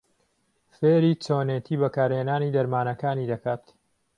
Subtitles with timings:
[0.77, 3.63] فێری چۆنێتی بهکارهێنانی دهرمانهکانی دهکات.